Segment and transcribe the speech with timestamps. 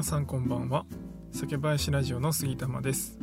[0.00, 0.86] 皆さんこんばんは。
[1.30, 3.18] 酒林ラジオの杉玉です。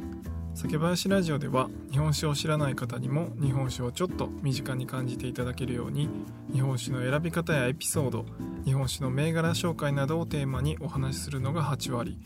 [0.53, 6.07] 酒林ラジオでは日本酒を知らない方にも日本酒をちょっと身近に感じていただけるように
[6.53, 8.25] 日本酒の選び方やエピソード
[8.63, 12.19] 日本酒の銘柄紹介などをテーマにお話しするのが8割。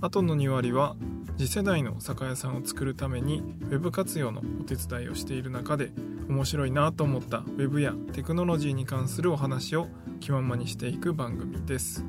[0.00, 0.94] あとの2割は
[1.36, 5.90] 次世代の酒屋さんを作るために Web 活用のお手伝いをしている中で
[6.28, 9.88] 面白いなと思った Web やテクノロジーに関するお話を
[10.20, 12.04] 気ままにしていく番組です。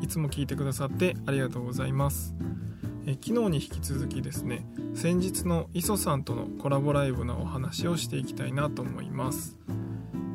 [0.00, 2.34] いつも聞いてくださってありがとうございます。
[3.06, 9.58] え昨日に引き続きですね先日の磯さんとのコラボライブのお話をしていきたいなと思います。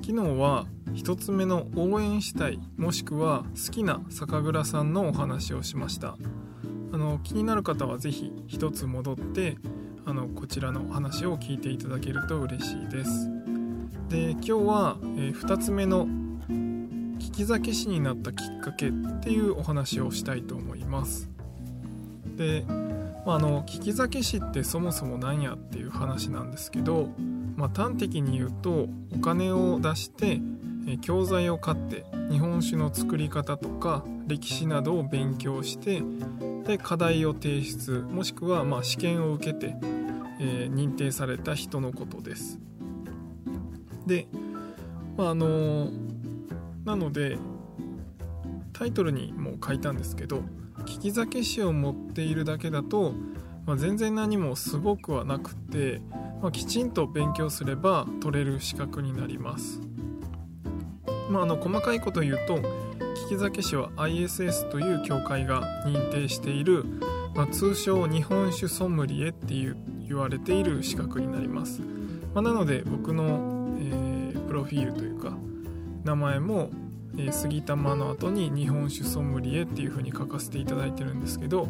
[0.01, 6.17] 昨日は1つ目の応援したいもしくは好きな酒蔵さんのお話をしました。
[6.91, 9.57] あの気になる方は是非1つ戻って
[10.05, 13.29] あのこちらのお話を聞いていただけると嬉しいです。
[14.09, 16.07] で今日は、え2つ目の
[17.33, 21.29] き酒師になったきっかけっていうお話をしたいと思います。
[22.37, 22.63] で、
[23.25, 27.09] まあ、あの聞き酒師ってそもそも何やっていう話なんですけど、
[27.55, 30.39] まあ、端的に言うとお金を出して
[31.01, 36.01] 教材を買って日本酒の作り方とか歴史などを勉強して
[36.65, 39.75] で課題を提出もしくはま試験を受けて、
[40.39, 42.59] えー、認定された人のことです。
[44.05, 44.27] で、
[45.17, 45.89] まあ、あの
[46.85, 47.37] なので
[48.73, 50.43] タイトルにも書いたんですけど
[50.85, 53.13] 利き酒師を持っているだけだと、
[53.65, 56.01] まあ、全然何もすごくはなくて、
[56.41, 59.79] まあ、きちんと勉強すれば取れる資格になります、
[61.29, 62.57] まあ、あの細かいこと言うと
[63.29, 66.83] 利き酒師は ISS という協会が認定している、
[67.35, 71.81] まあ、通称日本酒ソムリエっていう言われている資格になります、
[72.33, 75.37] まあ、なので僕の、えー、プロフィールというか
[76.03, 76.69] 名前も、
[77.17, 81.67] えー、杉玉の後に日本酒ソムリエっていう風に書かせていただいてるんですけど、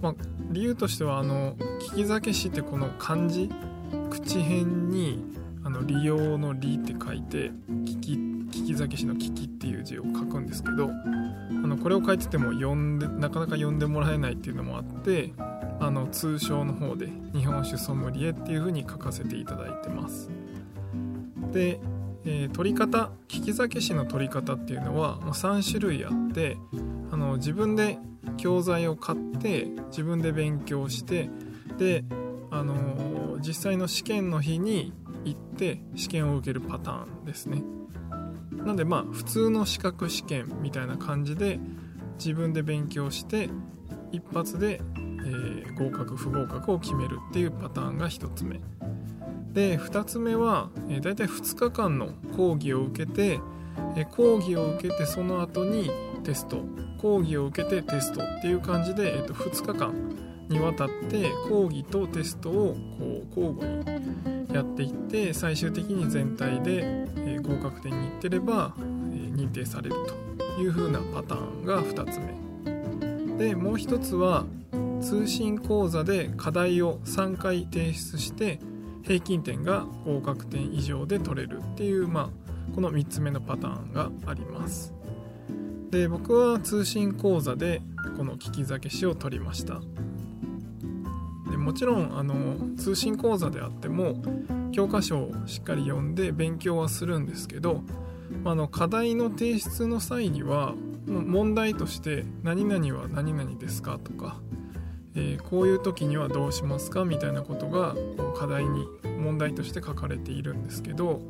[0.00, 0.14] まあ、
[0.50, 1.56] 理由としてはあの
[1.94, 3.50] 利き酒師ってこの漢字
[4.10, 5.24] 口辺に
[5.64, 15.32] あの利用の「利」って書いて利き利き酒師の「利き」っていう字を書くんですけどあのこれを書いてても読んでなかなか読んでもらえないっていうのもあって
[15.80, 20.30] あの通称の方で日本酒ソムリエっていう風に書かせていただいてます。
[21.52, 21.80] で
[22.24, 26.56] えー、取り方利き酒師の取り方っていうのは3種類あって
[27.10, 27.98] あの自分で
[28.36, 31.28] 教材を買って自分で勉強して
[31.78, 32.04] で、
[32.50, 34.92] あのー、実際の試験の日に
[35.24, 37.62] 行って試験を受けるパターンですね。
[38.50, 41.58] なんでまあ普通の資格試験みたいな感じで
[42.18, 43.50] 自分で勉強して
[44.12, 48.60] 一発で、えー、合格不合格を決めるっていうパターンが1つ目。
[49.52, 53.40] で2つ目は、えー、大体2日間の講義を受けて、
[53.96, 55.90] えー、講義を受けてその後に
[56.24, 56.62] テスト。
[57.02, 59.92] 講義を受けてテストっていう感じで、えー、と2日間
[60.48, 63.68] にわたって講義とテストをこう交互
[64.46, 69.96] にやっていって最終的に全体で、え、合格点にいってれば、え、認定される
[70.36, 73.38] という風なパターンが2つ目。
[73.38, 74.44] でもう一つは
[75.00, 78.60] 通信講座で課題を3回提出して
[79.02, 84.94] 平均点が合格点以上で取れるっていう、まあ、この3つ目のパターンがあります
[85.90, 87.82] で僕は通信講座で
[88.16, 89.80] この利き酒師を取りました
[91.50, 94.22] でもちろんあの通信講座であっても
[94.72, 97.82] 教科書をしっかり読んで勉強はするんですけど
[98.44, 100.74] あの課題の提出の際には
[101.06, 104.40] 問題として「何々は何々ですか?」とか
[105.14, 108.86] えー、こういう時にはどうしますかみたいなことがこ課題に
[109.18, 111.20] 問題として書かれているんですけど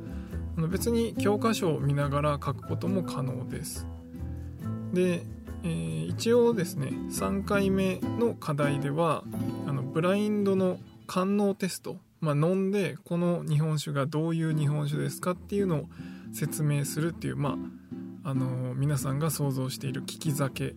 [0.57, 3.87] 別に教科書を見ながら書くことも可能です。
[4.93, 5.23] で、
[5.65, 9.25] えー、一応ですね3回目の課題では
[9.67, 15.85] あのブラインドの官能テスト、まあ、飲んでこの日本酒がどういう日本酒ですかっていうのを
[16.33, 17.57] 説明するっていうま
[18.25, 20.75] ああのー、皆さんが想像している利き酒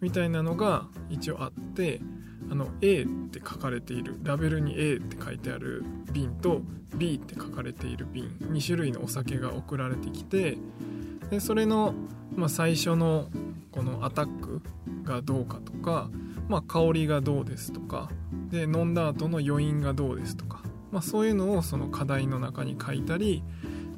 [0.00, 2.00] みたいなのが一応あって
[2.54, 6.60] あの A って書かれているラベルに A って書いてある瓶と
[6.94, 10.56] B って書かれている瓶2種類のお酒が送られてきて
[11.30, 11.94] でそれの、
[12.36, 13.26] まあ、最初の
[13.72, 14.62] このアタック
[15.02, 16.08] がどうかとか、
[16.48, 18.08] まあ、香りがどうですとか
[18.52, 20.62] で飲んだ後の余韻がどうですとか、
[20.92, 23.42] まあ、そういうのをその課題の中に書いたり、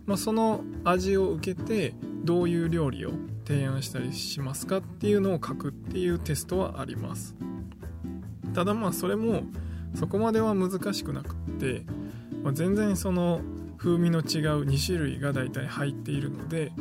[0.07, 1.93] まあ、その味を受けて
[2.25, 3.11] どういう料理を
[3.47, 7.37] 提案したりしますかっていうのを書くっていうテストはあります。
[8.57, 9.43] ただまあそれも
[9.95, 11.83] そこまでは難しくなくって、
[12.43, 13.43] まあ、全然その
[13.77, 16.73] 風味の違う2種類が大体入っているので、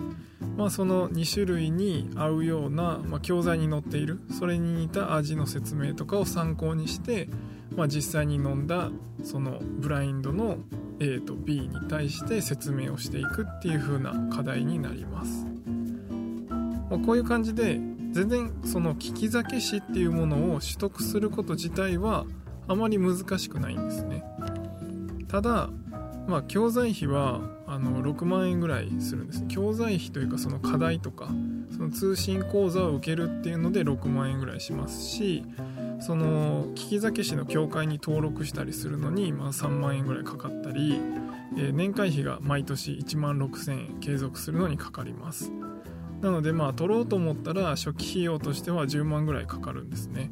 [0.56, 7.27] まあ、その2種類に合うような、まあ、教材に載っているそれに似た味の説明とかを参考にして、
[7.75, 8.89] まあ、実際に飲んだ
[9.25, 10.60] そのブラインドの
[11.01, 15.45] A と B に対して説明をしていくっていう風な課題になります、
[16.89, 17.81] まあ、こういう感じで
[18.16, 22.26] 全然その利き酒師っていうものを取得すること自体は
[22.66, 24.24] あまり難しくないんですね。
[25.28, 25.70] ただ
[26.26, 31.28] まあ教材費はあの6万円ぐらいするんです教材費というかその課題とか
[31.76, 35.44] その通信講座を受けるっていうので6万円ぐらいしますし
[36.00, 41.02] その利き酒師の協会に登録したりするのに、まあ、3万円ぐらいかかったり、
[41.58, 45.52] えー、年会費が毎年1万6000円継続するのにかかります。
[46.22, 50.32] なのでまあ取ろうと思ったら初期費用としては10万ぐらいかかるんですね、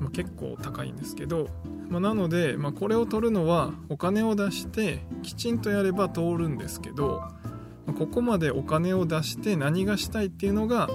[0.00, 1.48] まあ、結構高いんですけど、
[1.88, 7.22] まあ、なので、まあ、これを取るのはお金を出してきちんとやれば通るんですけど
[7.98, 10.88] ここまでお金を出して何がしたいっていうのが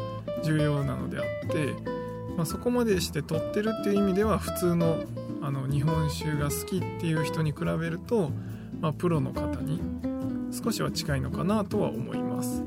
[0.44, 2.04] 重要なのであって
[2.38, 5.04] ま、そこまでして取ってるっていう意味では普通の
[5.42, 8.32] あの日本酒が好きっていう人に比べると、
[8.80, 9.82] ま、プロの方に
[10.52, 12.64] 少しは近いのかなとは思います。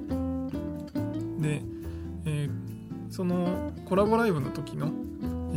[1.39, 1.63] で、
[2.25, 2.51] えー、
[3.11, 4.93] そのコラボライブの時の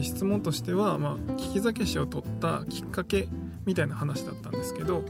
[0.02, 3.28] 質問としては、まあ、利き酒師を取ったきっかけ
[3.66, 5.04] みたいな話だったんですけど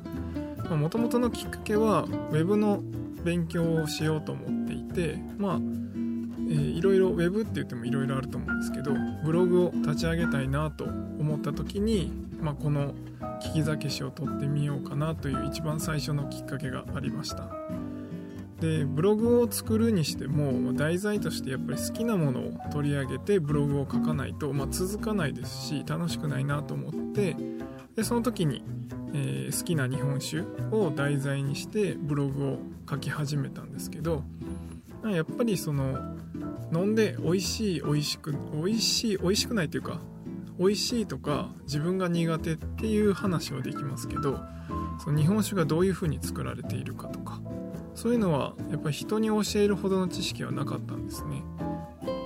[0.76, 2.82] もともとのきっかけは web の
[3.24, 5.60] 勉強をしようと思っていてまあ
[6.50, 8.92] えー、いろいろ Web って言ってもいろいろあると思うんですけど
[9.24, 12.12] ブログを立ち上げたいなと思った時に、
[12.42, 12.96] まあ、この
[13.40, 17.59] 聞き酒師を取ってみようかなという一番最初のきっかけがありました。
[18.62, 27.38] でブログを作るにしても題材としてやっぱり好きなものを取り上げてブログを書かないと、まあ、続かないですし楽しくないなと思って
[27.96, 28.64] でその時に、
[29.14, 32.60] えー、好きな日本酒を題材にしてブログを
[32.90, 34.24] 書き始めたんですけど
[35.06, 35.98] やっぱりその
[36.74, 40.02] 飲んで美味しい美味しく美味しい美味しくないっていうか
[40.60, 44.40] 美味しいとか自分が苦手っていう話はできますけど
[45.02, 47.40] その日本酒がどういう風に作られているかとか
[48.00, 51.44] そういうのはやっぱり人に教えるほどの知識はなかったんですね。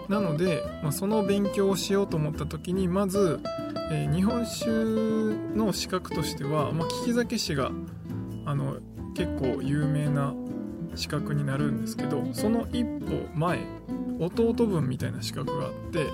[0.08, 3.40] なので、まあ、その勉強をしようと思った時にまず、
[3.92, 4.70] えー、日本酒
[5.58, 7.72] の資格としては、まあ、利き酒師が
[8.46, 8.78] あの
[9.16, 10.36] 結構有名な
[10.94, 13.62] 資格になるんですけどその一歩前
[14.20, 16.08] 弟分みたいな資格があって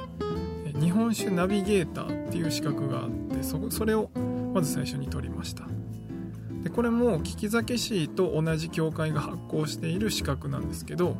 [0.79, 4.09] 日本酒ナビゲーターっていう資格があってそそれを
[4.53, 5.65] まず最初に取りました。
[6.63, 11.15] でこれも利き酒師と同じ協会が発行している資格なんですけど、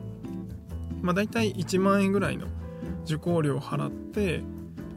[1.02, 2.48] まあ、大体1万円ぐらいの
[3.06, 4.44] 受講料を払って、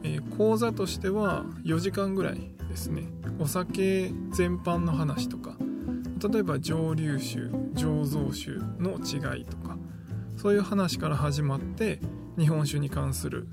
[0.03, 3.03] えー、講座としては4時間ぐらいですね。
[3.39, 5.55] お酒全般の話とか
[6.31, 7.39] 例えば蒸留酒
[7.75, 9.77] 醸造酒の違いとか
[10.37, 11.99] そういう話から始まって
[12.37, 13.47] 日本酒に関する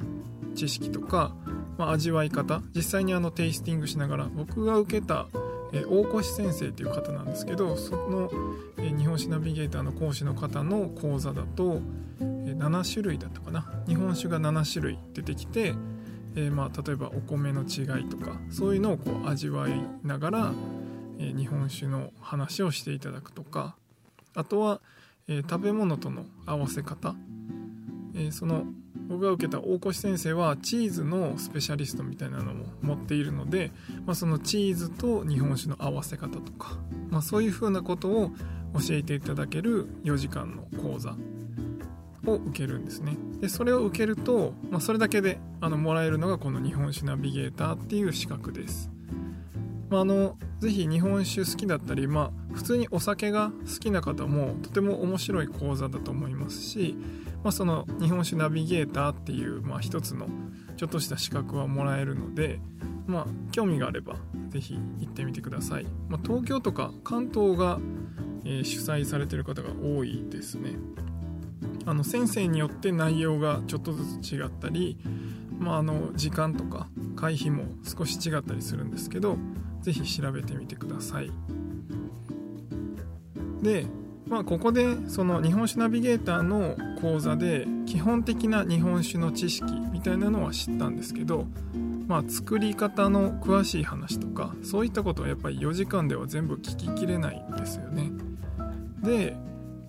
[0.54, 1.34] 知識とか、
[1.78, 5.28] まあ、味わい方実際にあのテイスティングしながら僕が受けた、
[5.72, 8.30] え大越先生っていう方なんですけどその、
[8.78, 11.80] え日本酒ナビゲーターの講師の方の講座だと、
[12.20, 12.24] え
[12.58, 13.70] 7種類だったかな。
[13.86, 15.74] 日本酒が7種類出てきて、
[16.36, 19.72] え、まあ例えばお米の違いとかそういうのをこう味わい
[20.04, 20.52] ながら
[21.20, 23.76] え日本酒の話をしていただくとか
[24.34, 24.80] あとは、
[25.28, 27.14] え食べ物との合わせ方、
[28.14, 28.64] えその
[29.10, 33.72] 僕が受けた大越先生はチーズのスペシャリストみたいなのも持っているので、
[34.06, 36.78] まあ、そのチーズと日本酒の合わせ方とか、
[37.10, 38.30] まあ、そういうふうなことを
[38.74, 41.16] 教えていただける4時間の講座
[42.24, 43.16] を受けるんですね。
[43.40, 48.92] でそれを受けると、まあ、それだけであのもらえるのがこの日本酒ナビゲーターっていう資格です。
[49.88, 56.96] まあ、あのぜひ日本酒好きだったり、まあ、普通にお酒が好きな方もとても面白い講座だと思いますし、
[57.42, 60.28] まあ、その日本酒ナビゲーターっていう、まあ、一つの
[60.76, 62.60] ちょっとした資格はもらえるので、
[63.06, 64.16] まあ、興味があれば
[64.48, 67.78] ぜひ行ってみてください、まあ、東京とか関東が、
[68.44, 70.76] えー、主催されてる方が多いですね。
[71.86, 74.98] あの先生によって内容がちょっとずつ違ったり、
[75.58, 79.38] まあ、あの時間とか会費も少し違ったりするんですけど
[79.80, 81.30] 是非調べてみてください。
[83.62, 83.86] で
[84.30, 91.46] まあここでその日本酒ナビゲーターの講座で基本的な日本酒の知識みたいなのは知ったんですけど
[92.06, 98.12] まあ作り方の詳しい話とかそういったことはやっぱり4時間では全部聞ききれないんですよね
[99.02, 99.36] で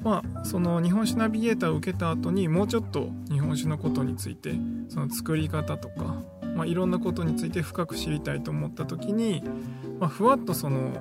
[0.04, 4.56] まあその日本酒ナビゲーターを受けた後にもうちょっと日本酒のことについて
[4.90, 6.16] その作り方とか
[6.56, 9.42] まあ、いろんなことについて深く知りたいと思った時に、
[10.00, 10.92] まあ、ふわっとその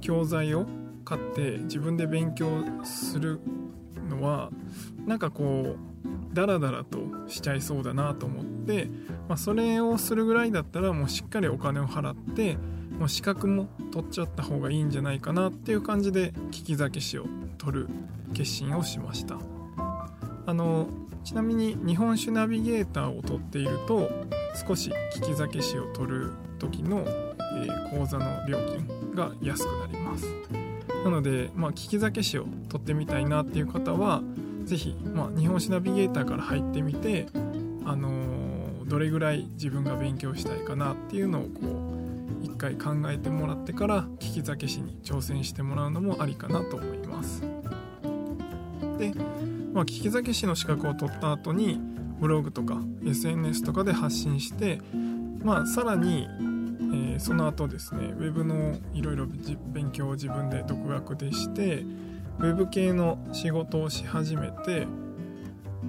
[0.00, 0.66] 教材を
[1.04, 3.40] 買って自分で勉強する
[4.08, 4.50] のは
[5.06, 8.88] なんかこうダラダラとしちゃいそうだなと思って、
[9.28, 12.56] まあ、それをするぐらいだったらもうしっかりお金を払って
[12.98, 17.26] もう資格も取っちゃった方がいいんじゃないかなっていう感じで利き酒師を
[17.58, 17.88] 取る
[18.34, 19.38] 決心をしました。
[20.46, 20.88] あの
[21.24, 24.10] ちなみに日本酒ナビゲーターを取っていると
[24.66, 27.04] 少し利き酒師を取る時の、
[27.90, 30.59] 講座の料金が安くなります。
[31.04, 34.22] なので、まあ、利き酒師を取ってみたいなっていう方は
[34.64, 37.26] 是非、まあ、日本酒ナビゲーターから入ってみて、
[37.84, 41.50] あのー、どれぐらい自分が勉強したいかなっていうのをこ
[42.42, 47.42] う一回考えてもらってから利き酒師に挑戦してもらうのもありかなと思います。
[48.98, 49.12] で、
[49.72, 51.80] まあ、利き酒師の資格を取った後に
[52.20, 54.80] ブログとか SNS とかで発信して
[55.42, 56.28] まあさらに
[56.92, 59.26] えー、その後ですねウェブのいろいろ
[59.72, 61.84] 勉強を自分で独学でして
[62.38, 64.86] ウェブ系の仕事をし始めて、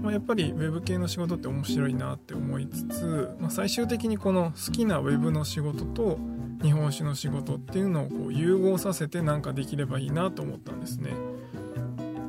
[0.01, 6.20] まあ、やっぱりウェブ系の仕事って面白いなって思いつつ、まあ、最終的にこの好きなウェブの仕事と
[6.62, 11.12] 日本酒の仕事っていうのをこう融合させてなんかできればいいなと思ったんですね。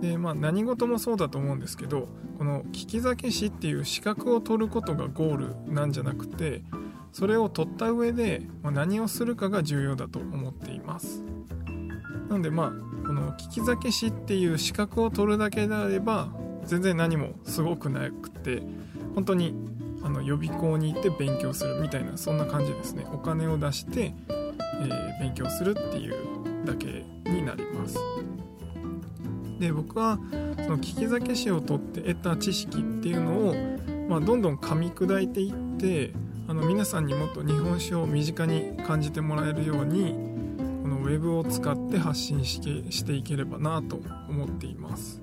[0.00, 5.36] でまあ何事もそうだと思うんですけどこの利き酒師っていう資格を取ることがゴー
[5.66, 6.62] ルなんじゃなくて
[7.12, 11.22] それを取った上で、ま何をするかが重要だと思っています。
[12.28, 16.28] なのでまあこの利き酒師っていう資格を取るだけであれば
[16.64, 18.62] 全然何もすごくなくて
[19.14, 19.54] 本当に
[20.02, 23.04] あの予備校に行って勉強するみたいなそんな感じですね。
[23.12, 26.14] お金を出して、えー、勉強するっていう
[26.64, 27.98] だけになります。
[29.58, 30.18] で僕は
[30.64, 33.54] その利き酒師を取って得た知識っていうのを、
[34.08, 36.12] まあ、どんどん噛み砕いていって
[36.52, 40.12] あの皆さんにもっと日本酒を身近に感じてもらえるように
[40.82, 45.22] このウェブを使って発信していければなと思っています、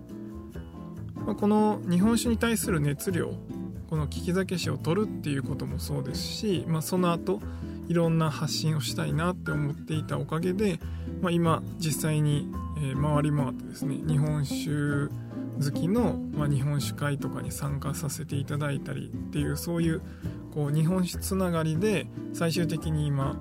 [1.14, 3.32] まあ、この日本酒に対する熱量
[3.92, 7.40] この利き酒師を取るっていうこともそうですし、まあ、その後
[7.88, 10.80] いろんな発信をしたいなって思っていたおかげで、
[11.22, 12.52] まあ、今実際に、
[13.00, 15.14] 回り回ってですね日本酒
[15.64, 20.02] 好きの、ま、日本酒会とかに参加させていただいたりっていうそういう
[20.54, 23.38] こう日本酒つながりで最終的に今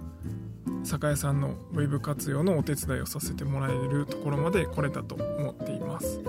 [0.84, 6.22] 酒屋さんのウェブ活用のお手伝いをさせてもらえるところまで来れたと思っています。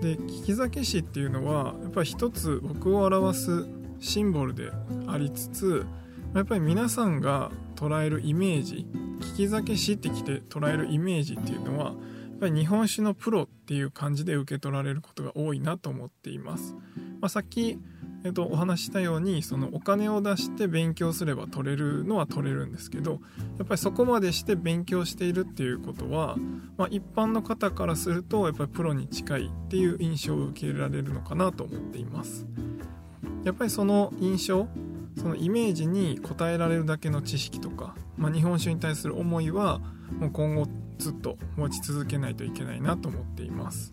[0.00, 3.66] で利き酒師っていうのはやっぱり一つ僕を表す
[4.00, 4.70] シンボルで
[5.06, 5.86] ありつつ
[6.34, 8.86] やっぱり皆さんが捉えるイメージ
[9.36, 11.94] 利き酒師ってきて捉えるイメージっていうのはやっ
[12.38, 16.74] ぱり日本酒のプロっていう感じで受け取られることが多いなと思っています、
[17.20, 17.78] まあ、さっき
[18.24, 23.20] えっと、お話したようにそのお金を出して勉強すれば取れるのは取れるんですけど
[23.58, 26.36] やっぱりそこまでして勉強しているっていうことは、
[26.78, 32.46] まあ、一般の方からするとやっぱりプロに近いっていう印象を受けられるのかなと思っています。
[33.44, 34.68] やっぱりその印象
[35.18, 39.80] そのイメージに応えられるだけの知識とか、まあ、日本酒に対する思いは
[40.18, 40.66] もう今後
[40.98, 43.92] ずっと持ち続けないといけないなと思っています。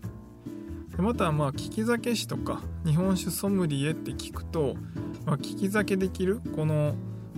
[0.96, 4.76] でまたまあ利き酒師とか日本酒ソムリエって聞くと、
[5.24, 6.94] まあ、利き酒できるこの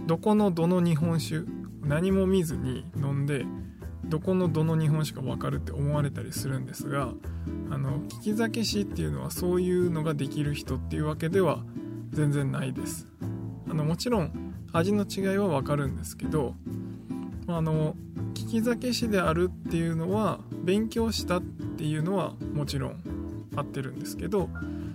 [0.06, 1.42] どこのどの日本酒
[1.82, 3.46] 何も見ずに飲んで
[4.04, 7.12] どこのどの日本酒か分かるって思われたりするんですが
[7.70, 11.64] あの利き酒師っていうのはそういうのができる人っていうわけでは
[12.10, 13.08] 全然ないです。
[13.68, 16.54] あのもちろん味の違いは分かるんですけど
[17.46, 17.96] あの
[18.34, 23.13] 利き酒師であるっていうのは勉強したっていうのはもちろん
[23.56, 24.48] 合ってるんですけど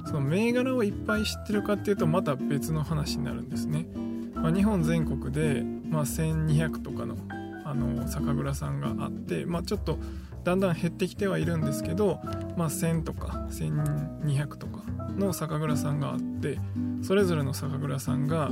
[0.06, 3.86] その銘柄をいっぱい知ってるかっていうとまた別の話になるんですね、
[4.34, 7.18] まあ、日本全国で、まあ、1200とかの
[7.66, 10.00] あの酒蔵さんがあって、まあ、ちょっと
[10.44, 12.20] だんだん減ってきてはいるんですけど、
[12.58, 14.84] まあ、1000とか1200とか
[15.18, 16.58] の酒蔵さんがあって
[17.04, 18.50] それぞれの酒蔵さんが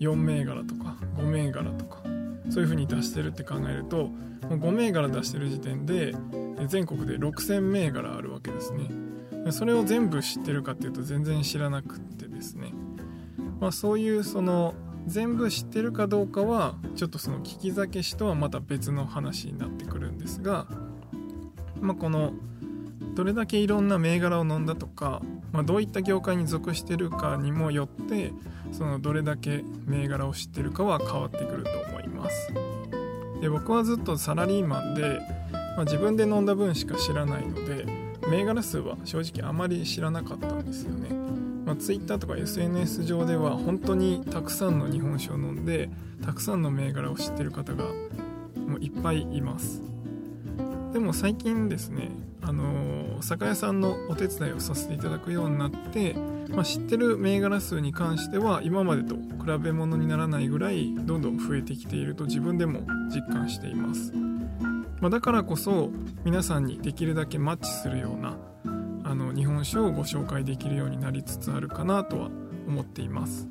[0.00, 2.02] 4銘柄とか5銘柄とか
[2.50, 4.08] そういう風に出してるって考えると
[4.48, 6.14] もう5銘柄出してる時点で
[6.66, 9.07] 全国で6000銘柄あるわけですね。
[9.50, 12.72] それを全部知ってるかっていうと全然知らなくってですね、
[13.60, 14.74] まあ、そういうその
[15.06, 20.66] 全部知ってるかどうかはちょっとその聞き酒師とはまた別の話になってくるんですが、
[21.80, 22.32] まあ、この
[23.14, 28.32] どれだけいろんな銘柄を飲んだとか、まあ、どういった業界に属してるかにもよって
[28.70, 32.52] そのどれだけ銘柄を知ってるかは変わってくると思います。
[33.40, 35.20] で僕はずっとサラリーマンで、
[35.76, 37.86] まあ、自分で飲んだ分しか知らないので
[38.30, 41.08] 銘柄数は正直あまり知らなかったんですよね。
[41.64, 45.90] まあ、Twitter とか SNS 上では本当にたくさんの日本酒を飲んで
[46.24, 49.82] たくさんの銘柄を知ってる方がもういっぱいいます。
[50.92, 56.14] でも最近ですねあの酒屋さんのお手伝いをさせていただくようになって、
[56.48, 59.22] まあ、知ってる銘柄数に関しては今までと比
[59.60, 62.80] べ物にならないぐらいどんどん増えてきていると自分でも
[63.10, 64.12] 実感しています、
[65.00, 65.90] まあ、だからこそ
[66.24, 68.36] 皆さんにできるだけマッチするような
[69.04, 72.30] あの日本酒をご紹介できるようになりつつあるかなとは
[72.66, 73.48] 思っています。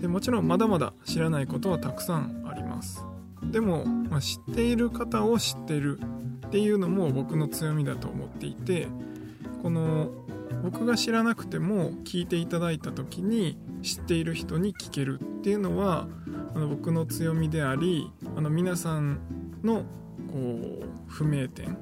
[0.00, 3.04] でもちろんまだまだ知らないことはたくさんあります。
[3.42, 5.98] でも、まあ、知っている方を知ってる
[6.46, 8.88] っていうのも僕の強みだと思っていて
[9.62, 10.10] この
[10.62, 16.06] 僕が知らなくても聞いていただいた時に知っている人に聞けるっていうのは
[16.54, 19.20] あの僕の強みでありあの皆さん
[19.62, 19.84] の
[20.32, 21.76] こう不明点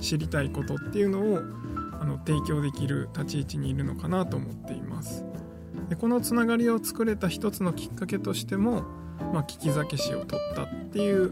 [0.00, 1.38] 知りたいことっていうのを
[2.00, 5.24] あの提供できる立ち位置にいるのかなと思っています。
[5.88, 8.82] でこのつながりを作れた一つのきっかけとしても、
[9.32, 11.30] まあ、利き酒師を取ったっていう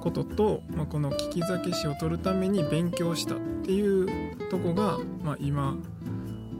[0.00, 5.76] ことと、まあ、この利き酒師を取るために勉強したっていうとこが、まあ、今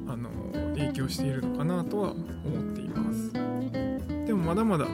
[0.09, 0.31] あの
[0.75, 3.33] 影響しているのかなとは思っています。
[4.27, 4.87] でもまだまだ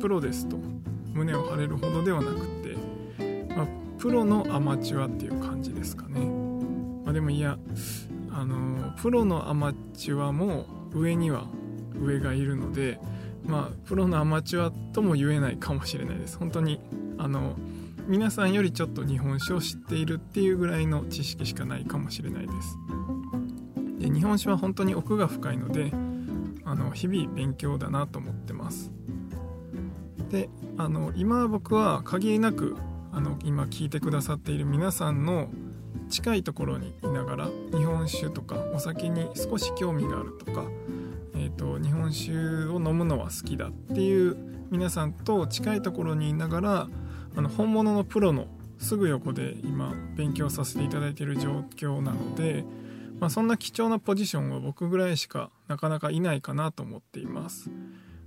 [0.00, 0.56] プロですと
[1.12, 2.76] 胸を張れるほどではなくて、
[3.54, 3.66] まあ、
[3.98, 6.20] プロのアマチュアっていう感じですかね、
[7.04, 7.58] まあ、でもいや
[8.30, 11.46] あのプロのアマチュアも上には
[12.00, 13.00] 上がいるので
[13.44, 16.38] まあプロのアマチュアとも言えないかもしれないです。
[16.38, 16.80] 本当に
[17.18, 17.56] あの
[18.06, 22.78] 皆さんよりちょっと日本酒を知っているっていうぐらいの知識しかないかもしれないです。
[23.98, 25.92] で日本酒は本当に奥が深いので
[26.64, 28.92] あの日々勉強だなと思ってます。
[30.30, 32.76] であの今僕は限りなく
[33.18, 35.48] あの今聞いてくださっている皆さんの
[36.08, 40.62] 近いところにいながら日本酒とかお酒に少し興味があるとか、
[41.34, 42.30] えーと、日本酒
[42.72, 44.36] を飲むのは好きだっていう
[44.70, 46.88] 皆さんと近いところにいながら
[47.34, 48.46] あの本物のプロの
[48.78, 52.64] すぐ横で今勉強させていただいている状況なので、
[53.18, 57.68] まあ、そんな貴重なポジションは僕ぐらいしかなかなかいないかなと思っています。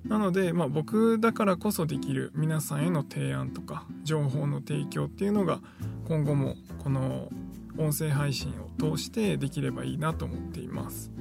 [0.05, 5.59] なので、まあ、僕だからこそできる皆さんへの提案とか情報の提供っていうのが
[6.07, 7.29] 今後もこの
[7.77, 11.11] 音声配信を通してできればいいなと思っています。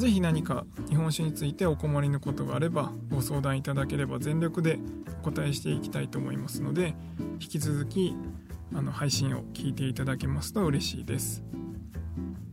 [0.00, 4.78] ぜひ何か日本酒についてお困りのことがあればご相談いただければ全力で
[5.20, 6.94] お答えしていきたいと思いますので
[7.40, 8.14] 引き続き
[8.74, 11.44] あの配信を聞いていただけますと嬉しいです、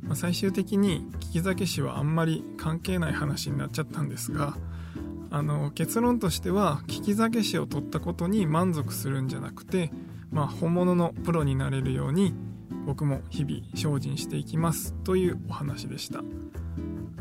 [0.01, 4.57] まあ、最終的に聞き酒師はあんまり関係ない話になっちゃったんですが
[5.31, 9.91] あの結論としては聞き酒師を取ったことに満足するんじゃなくて、
[10.31, 12.33] まあ、本物のプロになれるように
[12.85, 16.23] 僕も日々精進していきますというお話でした。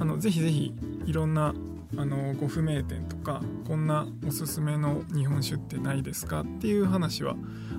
[0.01, 0.73] あのぜひぜひ
[1.07, 1.55] いろんな
[1.97, 7.35] あのご不明点とかこんなおすすめの日本酒ってないですかっていう話は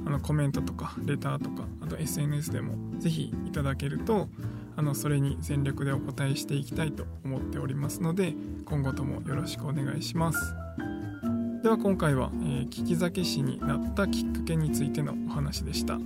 [0.06, 4.28] あのコメントとかレターとかあと SNS でもぜひいただけると
[4.80, 10.39] あのそれに全力でお答えしていきたいと思っておりますので今後ともよろしくお願いします。
[11.62, 16.00] では今回は、えー、聞き酒師になったきっかけについてのお話でした。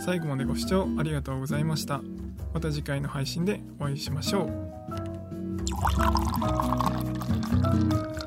[0.00, 2.02] 最後までご視聴ありがとうございました。
[2.52, 4.46] また次回の配信でお会いしましょ
[8.14, 8.17] う。